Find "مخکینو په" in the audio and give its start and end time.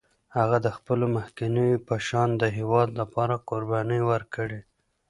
1.15-1.95